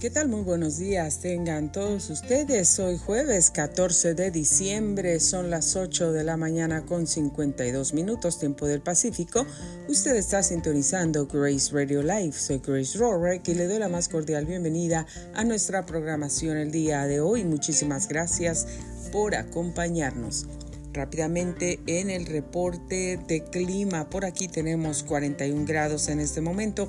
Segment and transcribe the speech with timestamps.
[0.00, 0.28] ¿Qué tal?
[0.28, 1.18] Muy buenos días.
[1.18, 2.78] Tengan todos ustedes.
[2.78, 5.18] Hoy jueves 14 de diciembre.
[5.18, 9.44] Son las 8 de la mañana con 52 minutos tiempo del Pacífico.
[9.88, 12.30] Usted está sintonizando Grace Radio Live.
[12.34, 15.04] Soy Grace Rorick y le doy la más cordial bienvenida
[15.34, 17.42] a nuestra programación el día de hoy.
[17.42, 18.68] Muchísimas gracias
[19.10, 20.46] por acompañarnos.
[20.92, 24.08] Rápidamente en el reporte de clima.
[24.08, 26.88] Por aquí tenemos 41 grados en este momento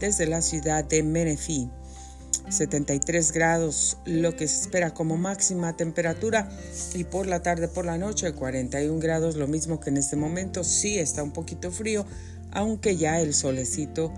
[0.00, 1.70] desde la ciudad de Menifee.
[2.50, 6.48] 73 grados lo que se espera como máxima temperatura.
[6.94, 10.64] Y por la tarde por la noche 41 grados lo mismo que en este momento.
[10.64, 12.04] Sí está un poquito frío
[12.52, 14.12] aunque ya el solecito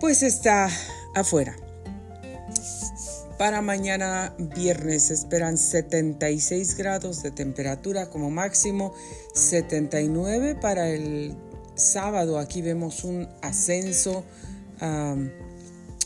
[0.00, 0.68] pues está
[1.14, 1.56] afuera.
[3.38, 8.92] Para mañana viernes esperan 76 grados de temperatura como máximo
[9.34, 11.34] 79 para el
[11.74, 12.38] sábado.
[12.38, 14.24] Aquí vemos un ascenso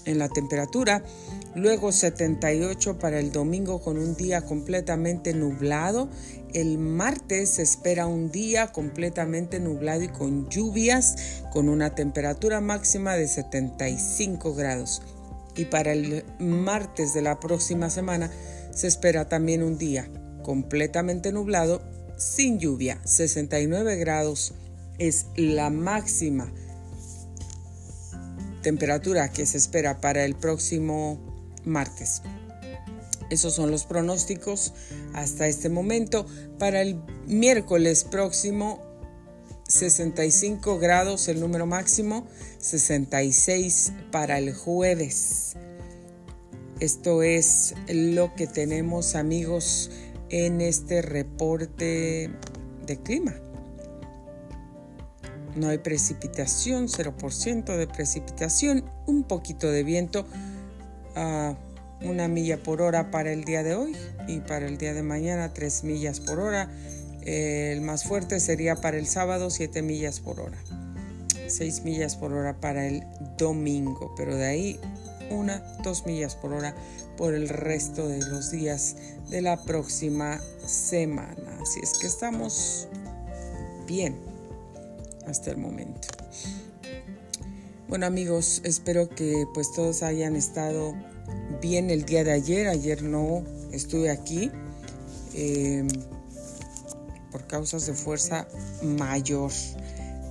[0.04, 1.02] en la temperatura.
[1.54, 6.08] Luego 78 para el domingo con un día completamente nublado.
[6.52, 13.14] El martes se espera un día completamente nublado y con lluvias con una temperatura máxima
[13.14, 15.02] de 75 grados.
[15.56, 18.30] Y para el martes de la próxima semana
[18.72, 20.08] se espera también un día
[20.42, 21.82] completamente nublado
[22.16, 23.00] sin lluvia.
[23.04, 24.54] 69 grados
[24.98, 26.52] es la máxima
[28.64, 31.20] temperatura que se espera para el próximo
[31.64, 32.22] martes.
[33.30, 34.72] Esos son los pronósticos
[35.12, 36.26] hasta este momento.
[36.58, 38.80] Para el miércoles próximo,
[39.68, 42.26] 65 grados el número máximo,
[42.58, 45.56] 66 para el jueves.
[46.80, 49.90] Esto es lo que tenemos amigos
[50.30, 52.30] en este reporte
[52.86, 53.34] de clima
[55.56, 60.26] no hay precipitación, 0% de precipitación, un poquito de viento,
[62.02, 65.54] una milla por hora para el día de hoy y para el día de mañana
[65.54, 66.70] 3 millas por hora.
[67.22, 70.58] El más fuerte sería para el sábado 7 millas por hora.
[71.46, 73.04] 6 millas por hora para el
[73.38, 74.80] domingo, pero de ahí
[75.30, 76.74] una, 2 millas por hora
[77.16, 78.96] por el resto de los días
[79.30, 81.58] de la próxima semana.
[81.62, 82.88] Así es que estamos
[83.86, 84.33] bien
[85.26, 86.08] hasta el momento.
[87.88, 90.94] Bueno amigos, espero que pues todos hayan estado
[91.60, 92.68] bien el día de ayer.
[92.68, 94.50] Ayer no estuve aquí
[95.34, 95.88] em,
[97.30, 98.48] por causas de fuerza
[98.82, 99.52] mayor.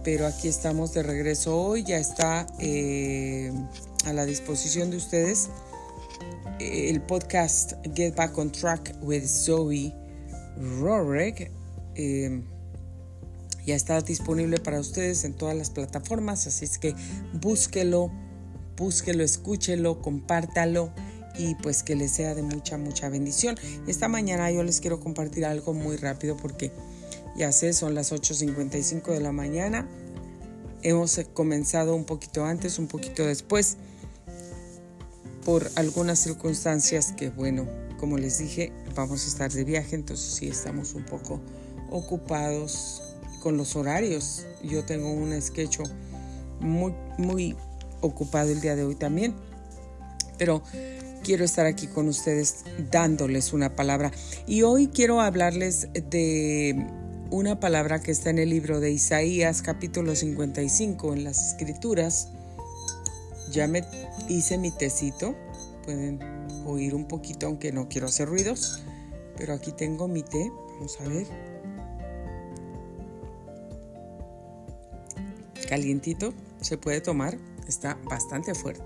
[0.04, 1.84] Pero aquí estamos de regreso hoy.
[1.84, 3.68] Ya está em,
[4.06, 5.50] a la disposición de ustedes
[6.60, 9.94] el podcast Get Back on Track with Zoe
[10.80, 11.52] Rorek.
[11.96, 12.44] Em,
[13.66, 16.96] ya está disponible para ustedes en todas las plataformas, así es que
[17.41, 18.12] búsquelo,
[18.78, 20.91] búsquelo, escúchelo, compártalo
[21.38, 23.56] y pues que les sea de mucha, mucha bendición.
[23.88, 26.72] Esta mañana yo les quiero compartir algo muy rápido porque
[27.35, 29.88] ya sé, son las 8.55 de la mañana.
[30.84, 33.78] Hemos comenzado un poquito antes, un poquito después,
[35.45, 37.68] por algunas circunstancias que, bueno,
[38.00, 41.40] como les dije, vamos a estar de viaje, entonces sí estamos un poco
[41.90, 43.03] ocupados
[43.44, 44.46] con los horarios.
[44.64, 45.80] Yo tengo un sketch
[46.62, 47.58] muy, muy
[48.00, 49.36] ocupado el día de hoy también.
[50.38, 50.64] Pero
[51.24, 54.12] quiero estar aquí con ustedes dándoles una palabra.
[54.48, 56.88] Y hoy quiero hablarles de
[57.31, 62.30] una palabra que está en el libro de Isaías capítulo 55 en las escrituras.
[63.52, 63.84] Ya me
[64.30, 65.36] hice mi tecito.
[65.84, 66.20] Pueden
[66.66, 68.84] oír un poquito aunque no quiero hacer ruidos.
[69.36, 70.50] Pero aquí tengo mi té.
[70.78, 71.53] Vamos a ver.
[75.73, 77.35] Calientito, se puede tomar,
[77.67, 78.84] está bastante fuerte.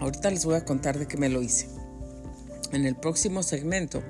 [0.00, 1.68] Ahorita les voy a contar de qué me lo hice.
[2.72, 4.02] En el próximo segmento,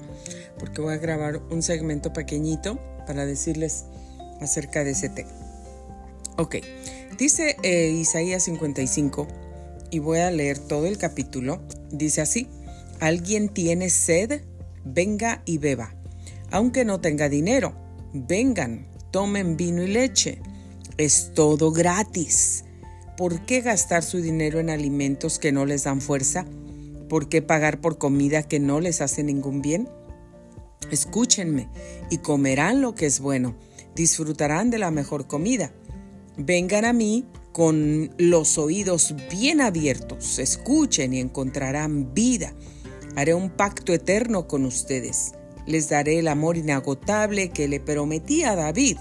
[0.59, 3.84] porque voy a grabar un segmento pequeñito para decirles
[4.41, 5.26] acerca de ese té.
[6.38, 6.56] Ok,
[7.19, 9.29] dice eh, Isaías 55
[9.90, 11.61] y voy a leer todo el capítulo.
[11.90, 12.49] Dice así,
[13.00, 14.40] alguien tiene sed,
[14.82, 15.94] venga y beba.
[16.50, 17.75] Aunque no tenga dinero,
[18.14, 20.40] vengan, tomen vino y leche.
[20.99, 22.64] Es todo gratis.
[23.16, 26.46] ¿Por qué gastar su dinero en alimentos que no les dan fuerza?
[27.08, 29.88] ¿Por qué pagar por comida que no les hace ningún bien?
[30.90, 31.69] Escúchenme
[32.11, 33.55] y comerán lo que es bueno.
[33.94, 35.72] Disfrutarán de la mejor comida.
[36.37, 40.40] Vengan a mí con los oídos bien abiertos.
[40.40, 42.52] Escuchen y encontrarán vida.
[43.14, 45.34] Haré un pacto eterno con ustedes
[45.66, 48.99] les daré el amor inagotable que le prometí a David.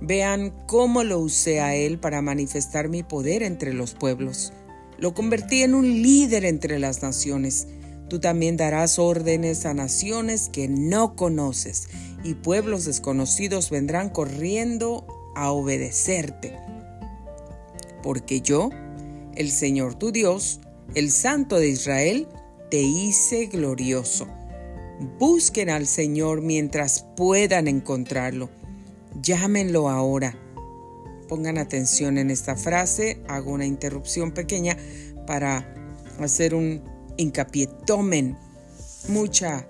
[0.00, 4.52] Vean cómo lo usé a él para manifestar mi poder entre los pueblos.
[4.98, 7.66] Lo convertí en un líder entre las naciones.
[8.08, 11.88] Tú también darás órdenes a naciones que no conoces,
[12.24, 16.56] y pueblos desconocidos vendrán corriendo a obedecerte.
[18.02, 18.70] Porque yo,
[19.36, 20.60] el Señor tu Dios,
[20.94, 22.28] el Santo de Israel,
[22.70, 24.26] te hice glorioso.
[25.18, 28.50] Busquen al Señor mientras puedan encontrarlo
[29.22, 30.36] Llámenlo ahora.
[31.28, 33.20] Pongan atención en esta frase.
[33.28, 34.76] Hago una interrupción pequeña
[35.26, 35.74] para
[36.20, 36.82] hacer un
[37.16, 37.68] hincapié.
[37.86, 38.36] Tomen
[39.08, 39.66] mucha,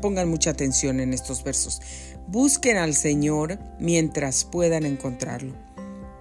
[0.00, 1.80] pongan mucha atención en estos versos.
[2.28, 5.54] Busquen al Señor mientras puedan encontrarlo.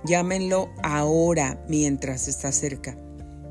[0.05, 2.97] Llámenlo ahora mientras está cerca.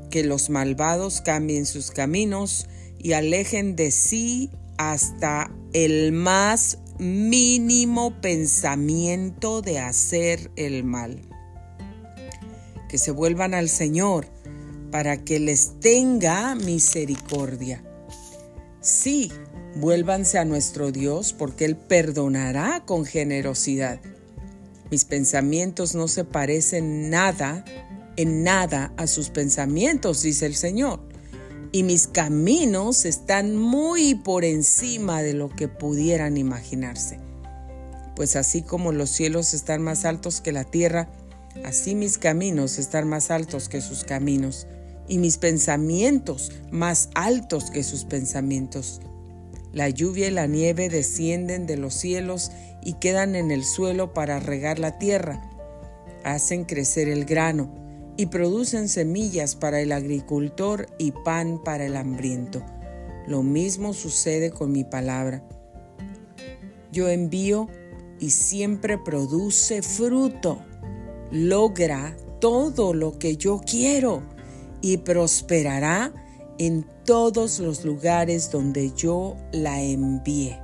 [0.09, 2.67] Que los malvados cambien sus caminos
[3.01, 11.21] y alejen de sí hasta el más mínimo pensamiento de hacer el mal.
[12.89, 14.27] Que se vuelvan al Señor
[14.91, 17.83] para que les tenga misericordia.
[18.81, 19.31] Sí,
[19.75, 23.99] vuélvanse a nuestro Dios porque Él perdonará con generosidad.
[24.89, 27.63] Mis pensamientos no se parecen nada,
[28.17, 31.09] en nada a sus pensamientos, dice el Señor
[31.71, 37.19] y mis caminos están muy por encima de lo que pudieran imaginarse.
[38.15, 41.09] Pues así como los cielos están más altos que la tierra,
[41.63, 44.67] así mis caminos están más altos que sus caminos,
[45.07, 49.01] y mis pensamientos más altos que sus pensamientos.
[49.73, 52.51] La lluvia y la nieve descienden de los cielos
[52.83, 55.41] y quedan en el suelo para regar la tierra.
[56.23, 57.73] Hacen crecer el grano
[58.19, 62.61] y producen semillas para el agricultor y pan para el hambriento.
[63.27, 65.41] Lo mismo sucede con mi palabra.
[66.91, 67.69] Yo envío
[68.19, 70.59] y siempre produce fruto.
[71.31, 74.21] Logra todo lo que yo quiero
[74.81, 76.11] y prosperará
[76.57, 80.59] en todos los lugares donde yo la envíe.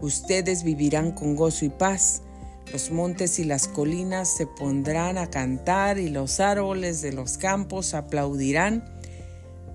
[0.00, 2.22] Ustedes vivirán con gozo y paz
[2.70, 7.94] los montes y las colinas se pondrán a cantar y los árboles de los campos
[7.94, 8.84] aplaudirán.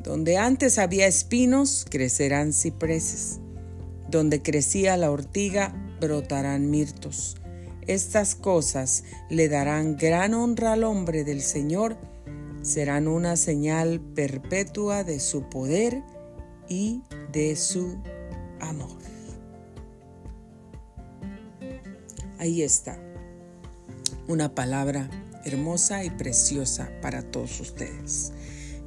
[0.04, 3.39] Donde antes había espinos, crecerán cipreses.
[4.10, 7.36] Donde crecía la ortiga, brotarán mirtos.
[7.88, 11.98] Estas cosas le darán gran honra al hombre del Señor,
[12.62, 16.04] serán una señal perpetua de su poder
[16.68, 17.01] y
[17.31, 17.98] de su
[18.60, 19.06] amor.
[22.39, 23.00] Ahí está.
[24.28, 25.10] Una palabra
[25.45, 28.31] hermosa y preciosa para todos ustedes.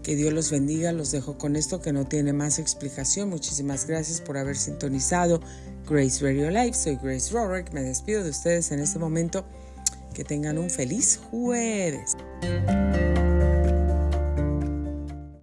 [0.03, 0.93] Que Dios los bendiga.
[0.93, 3.29] Los dejo con esto que no tiene más explicación.
[3.29, 5.41] Muchísimas gracias por haber sintonizado
[5.89, 6.75] Grace Radio Live.
[6.75, 7.73] Soy Grace Rorick.
[7.73, 9.45] Me despido de ustedes en este momento.
[10.15, 12.17] Que tengan un feliz jueves.